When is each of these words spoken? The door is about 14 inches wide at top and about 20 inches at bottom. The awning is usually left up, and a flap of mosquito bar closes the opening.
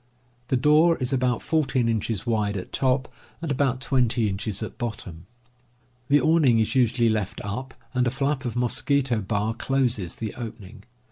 The 0.47 0.57
door 0.57 0.97
is 0.97 1.13
about 1.13 1.43
14 1.43 1.87
inches 1.87 2.25
wide 2.25 2.57
at 2.57 2.71
top 2.73 3.07
and 3.39 3.51
about 3.51 3.81
20 3.81 4.27
inches 4.27 4.63
at 4.63 4.79
bottom. 4.79 5.27
The 6.07 6.19
awning 6.19 6.57
is 6.57 6.73
usually 6.73 7.07
left 7.07 7.39
up, 7.43 7.75
and 7.93 8.07
a 8.07 8.09
flap 8.09 8.43
of 8.43 8.55
mosquito 8.55 9.21
bar 9.21 9.53
closes 9.53 10.15
the 10.15 10.33
opening. 10.33 10.85